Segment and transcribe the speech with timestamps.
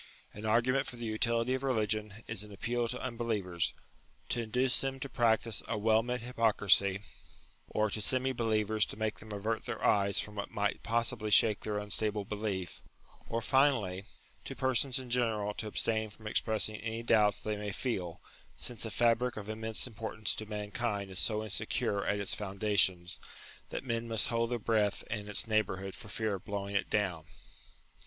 [0.33, 3.75] An argument for the utility of religion is an appeal to unbelievers,
[4.29, 7.03] to induce them to practise a well meant hypocrisy,
[7.69, 11.59] or to semi believers to make them avert their eyes from what might possibly shake
[11.59, 12.81] their unstable belief,
[13.29, 14.05] or finally
[14.43, 18.19] to persons in general to abstain from express ing any doubts they may feel,
[18.55, 23.19] since a fabric of im mense importance to mankind is so insecure at its foundations,
[23.69, 27.25] that men must hold their breath in its neighbourhood for fear of blowing it down.